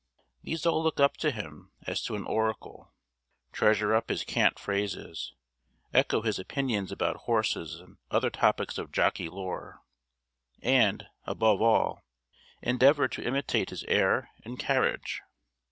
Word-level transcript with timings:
These 0.41 0.65
all 0.65 0.81
look 0.81 0.99
up 0.99 1.15
to 1.17 1.29
him 1.29 1.73
as 1.85 2.01
to 2.05 2.15
an 2.15 2.25
oracle; 2.25 2.91
treasure 3.51 3.93
up 3.93 4.09
his 4.09 4.23
cant 4.23 4.57
phrases; 4.57 5.35
echo 5.93 6.23
his 6.23 6.39
opinions 6.39 6.91
about 6.91 7.17
horses 7.27 7.75
and 7.79 7.97
other 8.09 8.31
topics 8.31 8.79
of 8.79 8.91
jockey 8.91 9.29
lore; 9.29 9.83
and, 10.59 11.05
above 11.25 11.61
all, 11.61 12.01
endeavour 12.63 13.07
to 13.09 13.23
imitate 13.23 13.69
his 13.69 13.83
air 13.83 14.31
and 14.43 14.57
carriage. 14.57 15.21